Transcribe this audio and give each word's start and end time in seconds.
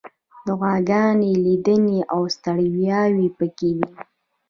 دعاګانې، 0.45 1.31
لیدنې، 1.43 1.99
او 2.13 2.21
ستړیاوې 2.35 3.27
پکې 3.37 3.69
دي. 3.79 3.89